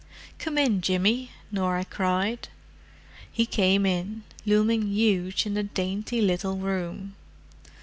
[0.39, 2.47] "Come in, Jimmy," Norah cried.
[3.31, 7.13] He came in, looming huge in the dainty little room.